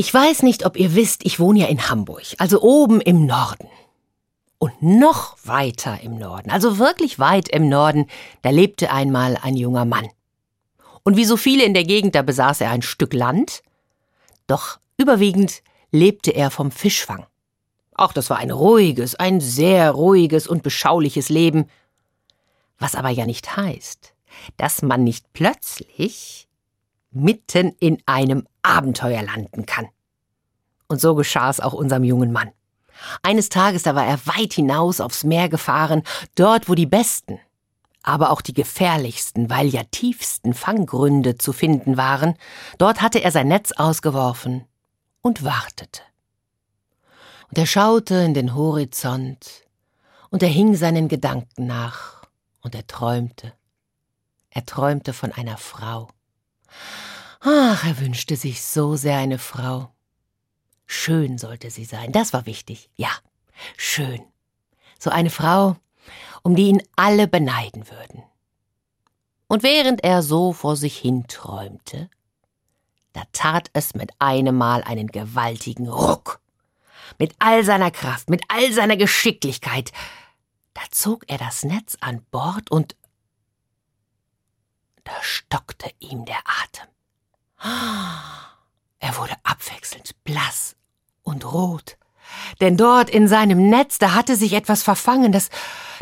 [0.00, 3.66] Ich weiß nicht, ob ihr wisst, ich wohne ja in Hamburg, also oben im Norden.
[4.58, 8.06] Und noch weiter im Norden, also wirklich weit im Norden,
[8.42, 10.08] da lebte einmal ein junger Mann.
[11.02, 13.64] Und wie so viele in der Gegend, da besaß er ein Stück Land,
[14.46, 17.26] doch überwiegend lebte er vom Fischfang.
[17.92, 21.66] Auch das war ein ruhiges, ein sehr ruhiges und beschauliches Leben,
[22.78, 24.14] was aber ja nicht heißt,
[24.58, 26.47] dass man nicht plötzlich
[27.10, 29.88] mitten in einem Abenteuer landen kann.
[30.88, 32.50] Und so geschah es auch unserem jungen Mann.
[33.22, 36.02] Eines Tages, da war er weit hinaus aufs Meer gefahren,
[36.34, 37.38] dort, wo die besten,
[38.02, 42.34] aber auch die gefährlichsten, weil ja tiefsten Fanggründe zu finden waren,
[42.78, 44.64] dort hatte er sein Netz ausgeworfen
[45.20, 46.02] und wartete.
[47.48, 49.64] Und er schaute in den Horizont,
[50.30, 52.22] und er hing seinen Gedanken nach,
[52.60, 53.52] und er träumte.
[54.50, 56.08] Er träumte von einer Frau.
[57.40, 59.92] Ach, er wünschte sich so sehr eine Frau.
[60.86, 62.90] Schön sollte sie sein, das war wichtig.
[62.96, 63.10] Ja,
[63.76, 64.20] schön.
[64.98, 65.76] So eine Frau,
[66.42, 68.22] um die ihn alle beneiden würden.
[69.46, 72.10] Und während er so vor sich hin träumte,
[73.12, 76.40] da tat es mit einem Mal einen gewaltigen Ruck.
[77.18, 79.92] Mit all seiner Kraft, mit all seiner Geschicklichkeit,
[80.74, 82.94] da zog er das Netz an Bord und
[85.08, 86.88] da stockte ihm der Atem.
[89.00, 90.76] Er wurde abwechselnd blass
[91.22, 91.96] und rot.
[92.60, 95.48] Denn dort in seinem Netz, da hatte sich etwas verfangen, das,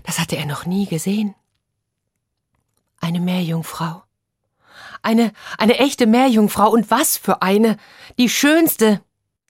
[0.05, 1.35] das hatte er noch nie gesehen.
[3.01, 4.03] Eine Meerjungfrau.
[5.03, 6.71] Eine, eine echte Meerjungfrau.
[6.71, 7.77] Und was für eine.
[8.19, 9.03] Die schönste.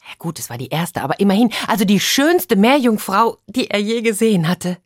[0.06, 4.02] Ja gut, es war die erste, aber immerhin, also die schönste Meerjungfrau, die er je
[4.02, 4.78] gesehen hatte.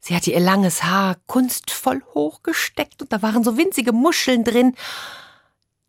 [0.00, 4.74] Sie hatte ihr langes Haar kunstvoll hochgesteckt und da waren so winzige Muscheln drin.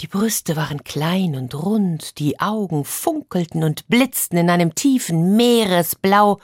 [0.01, 6.39] Die Brüste waren klein und rund, die Augen funkelten und blitzten in einem tiefen Meeresblau,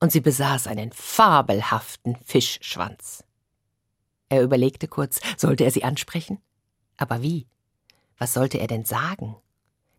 [0.00, 3.24] und sie besaß einen fabelhaften Fischschwanz.
[4.28, 6.38] Er überlegte kurz, sollte er sie ansprechen?
[6.96, 7.46] Aber wie?
[8.16, 9.36] Was sollte er denn sagen?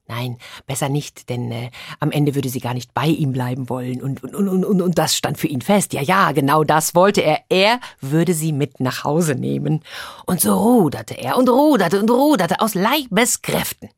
[0.09, 4.01] Nein, besser nicht, denn äh, am Ende würde sie gar nicht bei ihm bleiben wollen.
[4.01, 5.93] Und, und, und, und, und das stand für ihn fest.
[5.93, 7.41] Ja, ja, genau das wollte er.
[7.49, 9.83] Er würde sie mit nach Hause nehmen.
[10.25, 13.89] Und so ruderte er und ruderte und ruderte aus Leibeskräften.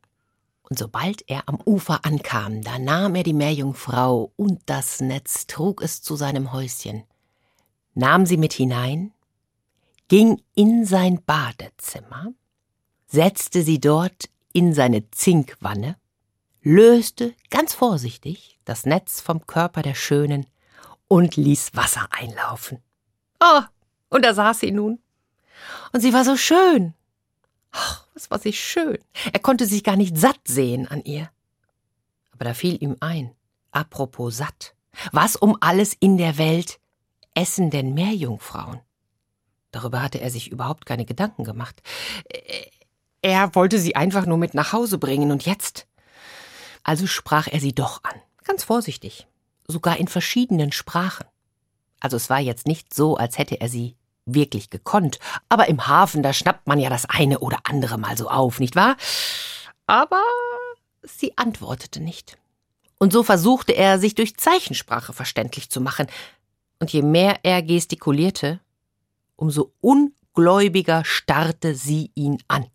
[0.64, 5.82] Und sobald er am Ufer ankam, da nahm er die Meerjungfrau und das Netz, trug
[5.82, 7.04] es zu seinem Häuschen,
[7.94, 9.14] nahm sie mit hinein,
[10.10, 12.34] ging in sein Badezimmer,
[13.08, 15.96] setzte sie dort in seine Zinkwanne,
[16.62, 20.46] löste ganz vorsichtig das Netz vom Körper der Schönen
[21.08, 22.80] und ließ Wasser einlaufen.
[23.40, 23.62] Oh,
[24.10, 25.00] und da saß sie nun.
[25.92, 26.94] Und sie war so schön.
[27.72, 29.00] Ach, was war sie schön.
[29.32, 31.30] Er konnte sich gar nicht satt sehen an ihr.
[32.32, 33.32] Aber da fiel ihm ein,
[33.72, 34.76] apropos satt,
[35.12, 36.80] was um alles in der Welt
[37.34, 38.80] essen denn Meerjungfrauen?
[39.72, 41.82] Darüber hatte er sich überhaupt keine Gedanken gemacht.
[43.22, 45.88] Er wollte sie einfach nur mit nach Hause bringen und jetzt?
[46.91, 49.25] Also sprach er sie doch an, ganz vorsichtig,
[49.66, 51.25] sogar in verschiedenen Sprachen.
[52.02, 56.22] Also es war jetzt nicht so, als hätte er sie wirklich gekonnt, aber im Hafen,
[56.22, 58.97] da schnappt man ja das eine oder andere mal so auf, nicht wahr?
[59.88, 60.22] Aber
[61.01, 62.38] sie antwortete nicht.
[62.97, 66.07] Und so versuchte er, sich durch Zeichensprache verständlich zu machen.
[66.80, 68.59] Und je mehr er gestikulierte,
[69.38, 72.66] umso ungläubiger starrte sie ihn an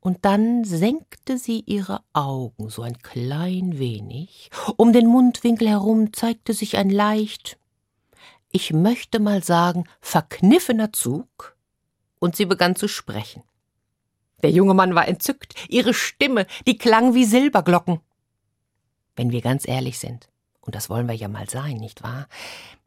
[0.00, 6.54] und dann senkte sie ihre Augen so ein klein wenig, um den Mundwinkel herum zeigte
[6.54, 7.58] sich ein leicht,
[8.50, 11.56] ich möchte mal sagen, verkniffener Zug,
[12.18, 13.42] und sie begann zu sprechen.
[14.42, 18.00] Der junge Mann war entzückt, ihre Stimme, die klang wie Silberglocken.
[19.16, 20.28] Wenn wir ganz ehrlich sind,
[20.60, 22.28] und das wollen wir ja mal sein, nicht wahr?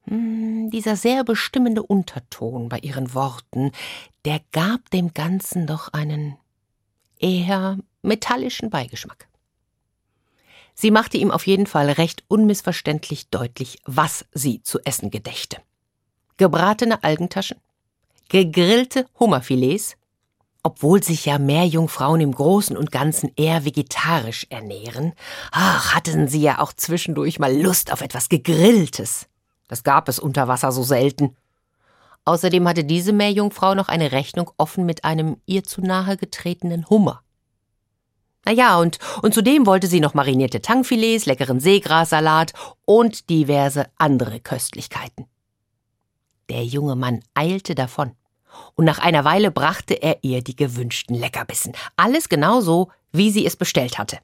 [0.07, 3.71] Hm, dieser sehr bestimmende Unterton bei ihren Worten,
[4.25, 6.37] der gab dem Ganzen doch einen
[7.21, 9.27] eher metallischen Beigeschmack.
[10.73, 15.57] Sie machte ihm auf jeden Fall recht unmissverständlich deutlich, was sie zu essen gedächte.
[16.37, 17.57] Gebratene Algentaschen,
[18.29, 19.95] gegrillte Hummerfilets,
[20.63, 25.13] obwohl sich ja mehr Jungfrauen im Großen und Ganzen eher vegetarisch ernähren,
[25.51, 29.27] ach, hatten sie ja auch zwischendurch mal Lust auf etwas Gegrilltes.
[29.67, 31.35] Das gab es unter Wasser so selten.
[32.25, 37.23] Außerdem hatte diese Meerjungfrau noch eine Rechnung offen mit einem ihr zu nahe getretenen Hummer.
[38.45, 42.53] Na ja, und, und zudem wollte sie noch marinierte Tangfilets, leckeren Seegrassalat
[42.85, 45.25] und diverse andere Köstlichkeiten.
[46.49, 48.11] Der junge Mann eilte davon,
[48.75, 53.55] und nach einer Weile brachte er ihr die gewünschten Leckerbissen, alles genauso, wie sie es
[53.55, 54.19] bestellt hatte.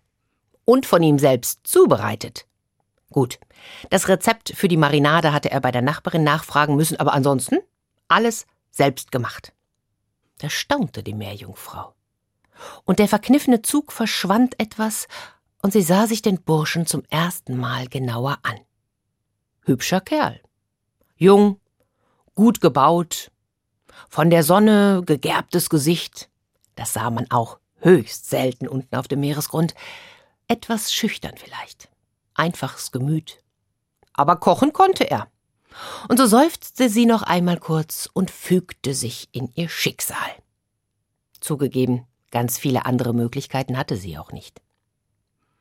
[0.66, 2.46] und von ihm selbst zubereitet.
[3.10, 3.40] Gut,
[3.90, 7.60] das Rezept für die Marinade hatte er bei der Nachbarin nachfragen müssen, aber ansonsten
[8.08, 9.54] alles selbst gemacht.
[10.40, 11.94] Da staunte die Meerjungfrau.
[12.86, 15.08] Und der verkniffene Zug verschwand etwas,
[15.62, 18.60] und sie sah sich den Burschen zum ersten Mal genauer an.
[19.64, 20.42] Hübscher Kerl.
[21.16, 21.60] Jung,
[22.36, 23.32] gut gebaut,
[24.10, 26.30] von der Sonne gegerbtes Gesicht,
[26.76, 29.74] das sah man auch höchst selten unten auf dem Meeresgrund,
[30.48, 31.90] etwas schüchtern vielleicht,
[32.34, 33.44] einfaches Gemüt.
[34.14, 35.28] Aber kochen konnte er.
[36.08, 40.18] Und so seufzte sie noch einmal kurz und fügte sich in ihr Schicksal.
[41.40, 44.62] Zugegeben, ganz viele andere Möglichkeiten hatte sie auch nicht.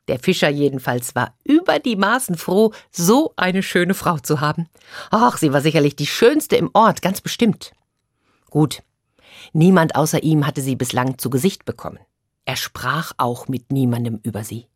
[0.07, 4.69] Der Fischer jedenfalls war über die Maßen froh, so eine schöne Frau zu haben.
[5.11, 7.73] Ach, sie war sicherlich die schönste im Ort, ganz bestimmt.
[8.49, 8.83] Gut,
[9.51, 11.99] niemand außer ihm hatte sie bislang zu Gesicht bekommen.
[12.45, 14.67] Er sprach auch mit niemandem über sie.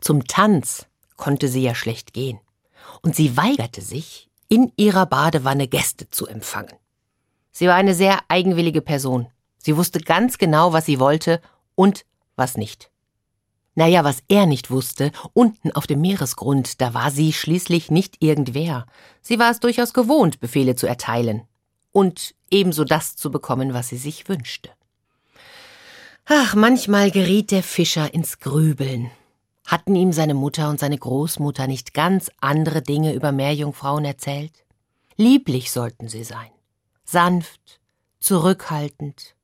[0.00, 0.86] Zum Tanz
[1.16, 2.38] konnte sie ja schlecht gehen,
[3.02, 6.74] und sie weigerte sich, in ihrer Badewanne Gäste zu empfangen.
[7.52, 9.28] Sie war eine sehr eigenwillige Person.
[9.58, 11.40] Sie wusste ganz genau, was sie wollte
[11.74, 12.04] und
[12.36, 12.90] was nicht.
[13.74, 18.86] Naja, was er nicht wusste, unten auf dem Meeresgrund, da war sie schließlich nicht irgendwer.
[19.20, 21.42] Sie war es durchaus gewohnt, Befehle zu erteilen.
[21.92, 24.70] Und ebenso das zu bekommen, was sie sich wünschte.
[26.24, 29.10] Ach, manchmal geriet der Fischer ins Grübeln.
[29.66, 34.64] Hatten ihm seine Mutter und seine Großmutter nicht ganz andere Dinge über Meerjungfrauen erzählt?
[35.16, 36.50] Lieblich sollten sie sein,
[37.04, 37.80] sanft,
[38.20, 39.34] zurückhaltend.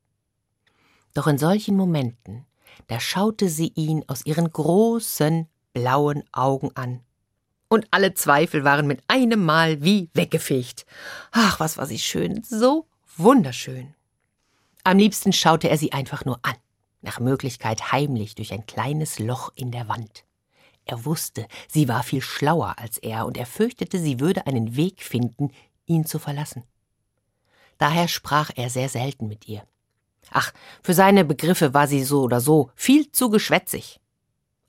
[1.14, 2.46] Doch in solchen Momenten
[2.86, 7.00] da schaute sie ihn aus ihren großen blauen Augen an.
[7.68, 10.84] Und alle Zweifel waren mit einem Mal wie weggefegt.
[11.30, 12.86] Ach, was war sie schön, so
[13.16, 13.94] wunderschön.
[14.84, 16.54] Am liebsten schaute er sie einfach nur an,
[17.02, 20.24] nach Möglichkeit heimlich durch ein kleines Loch in der Wand.
[20.84, 25.02] Er wusste, sie war viel schlauer als er, und er fürchtete, sie würde einen Weg
[25.02, 25.52] finden,
[25.86, 26.64] ihn zu verlassen.
[27.78, 29.62] Daher sprach er sehr selten mit ihr.
[30.30, 30.52] Ach,
[30.82, 34.00] für seine Begriffe war sie so oder so viel zu geschwätzig.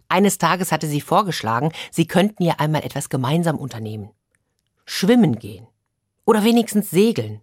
[0.09, 4.11] Eines Tages hatte sie vorgeschlagen, sie könnten ja einmal etwas gemeinsam unternehmen.
[4.85, 5.67] Schwimmen gehen.
[6.25, 7.41] Oder wenigstens segeln.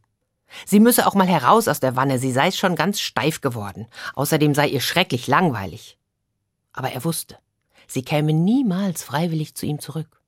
[0.67, 3.87] Sie müsse auch mal heraus aus der Wanne, sie sei schon ganz steif geworden.
[4.15, 5.99] Außerdem sei ihr schrecklich langweilig.
[6.73, 7.39] Aber er wusste,
[7.87, 10.21] sie käme niemals freiwillig zu ihm zurück.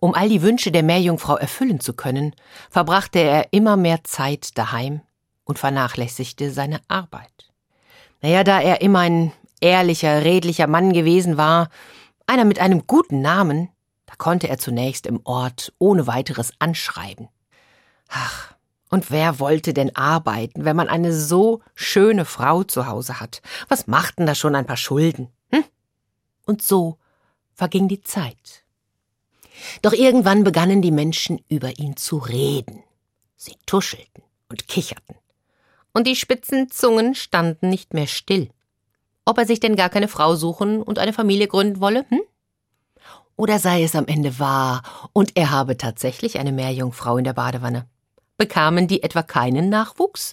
[0.00, 2.34] Um all die Wünsche der Meerjungfrau erfüllen zu können,
[2.70, 5.00] verbrachte er immer mehr Zeit daheim
[5.44, 7.50] und vernachlässigte seine Arbeit.
[8.20, 11.68] Naja, da er immer ein ehrlicher, redlicher Mann gewesen war,
[12.26, 13.70] einer mit einem guten Namen,
[14.06, 17.28] da konnte er zunächst im Ort ohne weiteres anschreiben.
[18.08, 18.54] Ach,
[18.90, 23.42] und wer wollte denn arbeiten, wenn man eine so schöne Frau zu Hause hat?
[23.68, 25.28] Was machten da schon ein paar Schulden?
[25.50, 25.64] Hm?
[26.46, 26.98] Und so
[27.54, 28.64] verging die Zeit.
[29.82, 32.82] Doch irgendwann begannen die Menschen über ihn zu reden.
[33.36, 35.16] Sie tuschelten und kicherten
[35.92, 38.50] und die spitzen Zungen standen nicht mehr still.
[39.24, 42.20] Ob er sich denn gar keine Frau suchen und eine Familie gründen wolle, hm?
[43.36, 44.82] Oder sei es am Ende wahr
[45.12, 47.88] und er habe tatsächlich eine Meerjungfrau in der Badewanne?
[48.38, 50.32] Bekamen die etwa keinen Nachwuchs?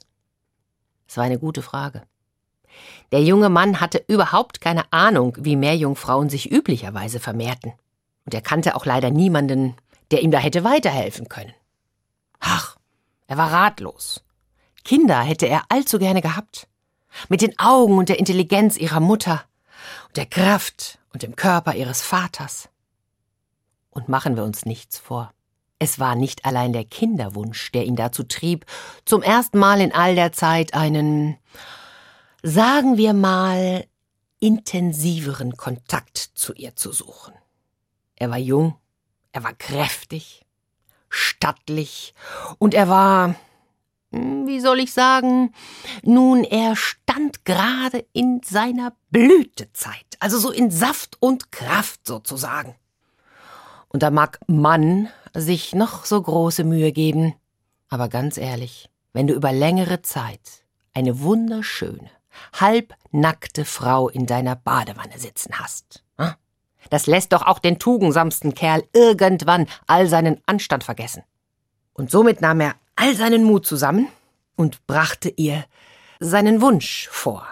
[1.07, 2.03] Es war eine gute Frage.
[3.11, 7.73] Der junge Mann hatte überhaupt keine Ahnung, wie Meerjungfrauen sich üblicherweise vermehrten.
[8.25, 9.75] Und er kannte auch leider niemanden,
[10.12, 11.53] der ihm da hätte weiterhelfen können.
[12.39, 12.77] Ach,
[13.25, 14.24] er war ratlos.
[14.83, 16.67] Kinder hätte er allzu gerne gehabt.
[17.27, 19.45] Mit den Augen und der Intelligenz ihrer Mutter
[20.07, 22.69] und der Kraft und dem Körper ihres Vaters.
[23.89, 25.31] Und machen wir uns nichts vor.
[25.79, 28.65] Es war nicht allein der Kinderwunsch, der ihn dazu trieb,
[29.03, 31.38] zum ersten Mal in all der Zeit einen,
[32.44, 33.86] sagen wir mal,
[34.39, 37.34] intensiveren Kontakt zu ihr zu suchen.
[38.15, 38.75] Er war jung,
[39.34, 40.46] er war kräftig,
[41.10, 42.13] stattlich
[42.58, 43.36] und er war,
[44.12, 45.53] hm, wie soll ich sagen,
[46.03, 52.75] nun, er stand gerade in seiner Blütezeit, also so in Saft und Kraft sozusagen.
[53.95, 57.33] Und da mag Mann sich noch so große Mühe geben,
[57.87, 62.09] aber ganz ehrlich, wenn du über längere Zeit eine wunderschöne,
[62.59, 66.33] halbnackte Frau in deiner Badewanne sitzen hast, hm?
[66.89, 71.23] das lässt doch auch den tugendsamsten Kerl irgendwann all seinen Anstand vergessen.
[71.93, 74.09] Und somit nahm er all seinen Mut zusammen
[74.57, 75.63] und brachte ihr
[76.19, 77.47] seinen Wunsch vor.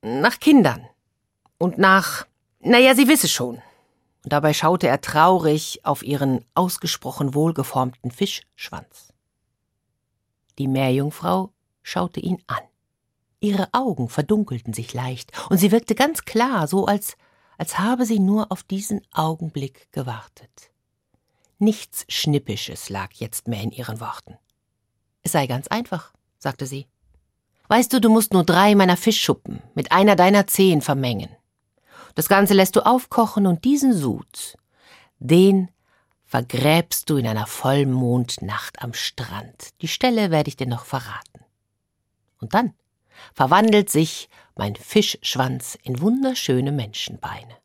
[0.00, 0.88] Nach Kindern
[1.58, 2.26] und nach,
[2.60, 3.60] naja, sie wisse schon.
[4.28, 9.12] Dabei schaute er traurig auf ihren ausgesprochen wohlgeformten Fischschwanz.
[10.58, 12.62] Die Meerjungfrau schaute ihn an.
[13.40, 17.16] Ihre Augen verdunkelten sich leicht, und sie wirkte ganz klar, so als,
[17.56, 20.70] als habe sie nur auf diesen Augenblick gewartet.
[21.58, 24.36] Nichts Schnippisches lag jetzt mehr in ihren Worten.
[25.22, 26.86] Es sei ganz einfach, sagte sie.
[27.68, 31.30] Weißt du, du musst nur drei meiner Fischschuppen mit einer deiner Zehen vermengen.
[32.14, 34.56] Das Ganze lässt du aufkochen und diesen Sud,
[35.18, 35.70] den
[36.24, 39.70] vergräbst du in einer Vollmondnacht am Strand.
[39.80, 41.44] Die Stelle werde ich dir noch verraten.
[42.40, 42.74] Und dann
[43.34, 47.56] verwandelt sich mein Fischschwanz in wunderschöne Menschenbeine.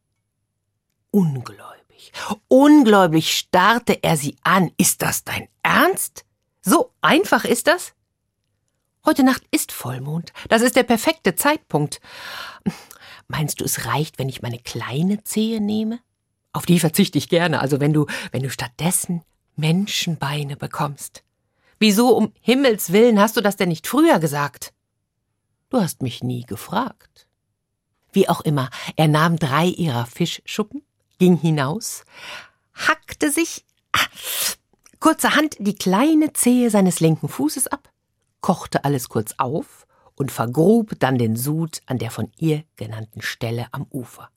[1.11, 2.11] Ungläubig,
[2.47, 4.71] ungläubig starrte er sie an.
[4.77, 6.25] Ist das dein Ernst?
[6.61, 7.93] So einfach ist das?
[9.05, 10.31] Heute Nacht ist Vollmond.
[10.47, 11.99] Das ist der perfekte Zeitpunkt.
[13.27, 15.99] Meinst du, es reicht, wenn ich meine kleine Zehe nehme?
[16.51, 19.23] Auf die verzichte ich gerne, also wenn du, wenn du stattdessen
[19.55, 21.23] Menschenbeine bekommst.
[21.79, 24.73] Wieso um Himmels willen hast du das denn nicht früher gesagt?
[25.69, 27.27] Du hast mich nie gefragt.
[28.11, 30.83] Wie auch immer, er nahm drei ihrer Fischschuppen,
[31.17, 32.03] ging hinaus,
[32.73, 34.05] hackte sich ah,
[34.99, 37.91] kurzerhand die kleine Zehe seines linken Fußes ab,
[38.39, 39.87] kochte alles kurz auf
[40.23, 44.29] und vergrub dann den Sud an der von ihr genannten Stelle am Ufer.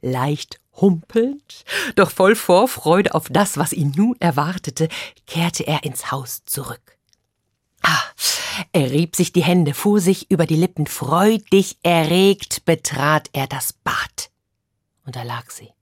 [0.00, 1.64] Leicht humpelnd,
[1.96, 4.88] doch voll Vorfreude auf das, was ihn nun erwartete,
[5.26, 6.98] kehrte er ins Haus zurück.
[7.82, 8.04] Ah,
[8.70, 13.72] er rieb sich die Hände, fuhr sich über die Lippen, freudig erregt betrat er das
[13.72, 14.30] Bad.
[15.04, 15.72] Und da lag sie,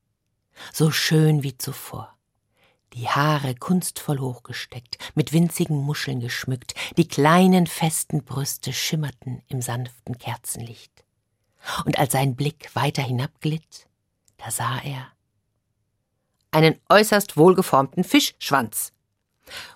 [0.72, 2.16] so schön wie zuvor.
[2.94, 10.18] Die Haare kunstvoll hochgesteckt, mit winzigen Muscheln geschmückt, die kleinen festen Brüste schimmerten im sanften
[10.18, 11.04] Kerzenlicht.
[11.84, 13.86] Und als sein Blick weiter hinabglitt,
[14.36, 15.06] da sah er
[16.50, 18.92] einen äußerst wohlgeformten Fischschwanz,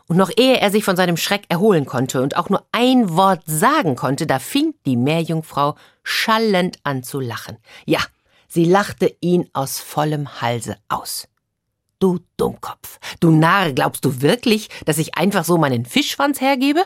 [0.07, 3.43] und noch ehe er sich von seinem Schreck erholen konnte und auch nur ein Wort
[3.47, 7.59] sagen konnte, da fing die Meerjungfrau schallend an zu lachen.
[7.85, 8.01] Ja,
[8.49, 11.29] sie lachte ihn aus vollem Halse aus.
[11.99, 12.96] Du Dummkopf,
[13.26, 16.85] du Narr, glaubst du wirklich, dass ich einfach so meinen Fischschwanz hergebe?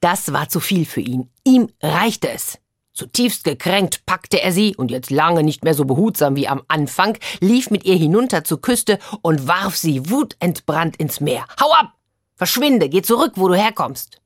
[0.00, 1.30] Das war zu viel für ihn.
[1.44, 2.58] Ihm reichte es.
[2.92, 7.18] Zutiefst gekränkt packte er sie, und jetzt lange nicht mehr so behutsam wie am Anfang,
[7.40, 11.44] lief mit ihr hinunter zur Küste und warf sie wutentbrannt ins Meer.
[11.60, 11.92] Hau ab!
[12.36, 14.22] Verschwinde, geh zurück, wo du herkommst.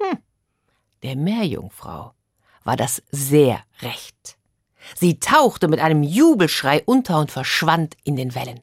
[0.00, 0.18] Hm,
[1.02, 2.12] der Meerjungfrau
[2.62, 4.36] war das sehr recht.
[4.96, 8.60] Sie tauchte mit einem Jubelschrei unter und verschwand in den Wellen.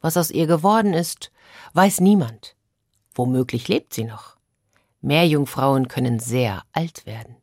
[0.00, 1.30] Was aus ihr geworden ist,
[1.74, 2.56] weiß niemand.
[3.14, 4.36] Womöglich lebt sie noch.
[5.00, 7.36] Meerjungfrauen können sehr alt werden.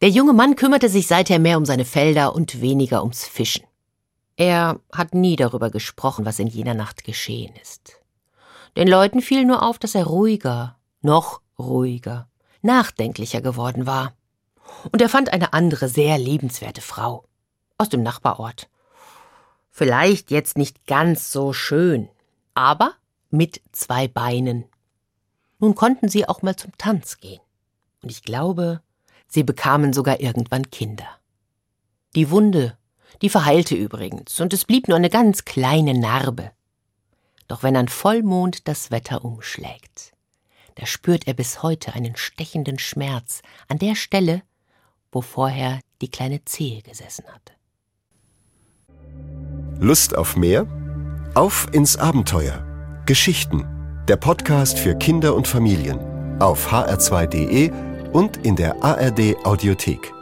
[0.00, 3.64] Der junge Mann kümmerte sich seither mehr um seine Felder und weniger ums Fischen.
[4.36, 8.00] Er hat nie darüber gesprochen, was in jener Nacht geschehen ist.
[8.76, 12.28] Den Leuten fiel nur auf, dass er ruhiger, noch ruhiger,
[12.62, 14.12] nachdenklicher geworden war.
[14.92, 17.24] Und er fand eine andere sehr lebenswerte Frau
[17.78, 18.68] aus dem Nachbarort.
[19.78, 22.08] Vielleicht jetzt nicht ganz so schön,
[22.52, 22.94] aber
[23.30, 24.64] mit zwei Beinen.
[25.60, 27.38] Nun konnten sie auch mal zum Tanz gehen.
[28.02, 28.82] Und ich glaube,
[29.28, 31.06] Sie bekamen sogar irgendwann Kinder.
[32.16, 32.76] Die Wunde,
[33.22, 36.50] die verheilte übrigens, und es blieb nur eine ganz kleine Narbe.
[37.46, 40.12] Doch wenn an Vollmond das Wetter umschlägt,
[40.74, 44.42] da spürt er bis heute einen stechenden Schmerz an der Stelle,
[45.12, 47.52] wo vorher die kleine Zehe gesessen hatte.
[49.80, 50.66] Lust auf mehr?
[51.34, 52.64] Auf ins Abenteuer.
[53.06, 53.64] Geschichten.
[54.08, 56.00] Der Podcast für Kinder und Familien.
[56.40, 57.70] Auf hr2.de
[58.12, 60.12] und in der ARD Audiothek.